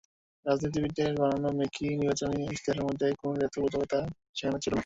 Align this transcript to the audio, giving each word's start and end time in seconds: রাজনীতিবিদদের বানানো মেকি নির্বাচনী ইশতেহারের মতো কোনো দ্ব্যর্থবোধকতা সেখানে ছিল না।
রাজনীতিবিদদের 0.45 1.11
বানানো 1.21 1.49
মেকি 1.59 1.85
নির্বাচনী 1.91 2.41
ইশতেহারের 2.47 2.85
মতো 2.87 3.03
কোনো 3.19 3.33
দ্ব্যর্থবোধকতা 3.35 3.99
সেখানে 4.37 4.59
ছিল 4.63 4.73
না। 4.73 4.79